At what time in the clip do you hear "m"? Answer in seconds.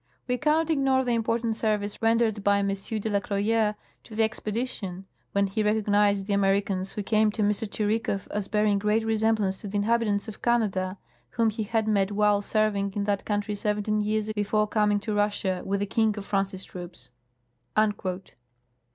2.57-2.69, 7.43-7.49